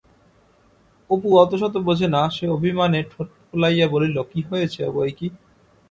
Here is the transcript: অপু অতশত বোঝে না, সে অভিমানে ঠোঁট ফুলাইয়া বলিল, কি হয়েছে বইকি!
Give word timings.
অপু 1.09 1.29
অতশত 1.37 1.75
বোঝে 1.87 2.07
না, 2.15 2.21
সে 2.35 2.45
অভিমানে 2.47 2.99
ঠোঁট 3.11 3.27
ফুলাইয়া 3.45 3.87
বলিল, 3.87 4.15
কি 4.31 4.39
হয়েছে 4.49 4.81
বইকি! 4.95 5.27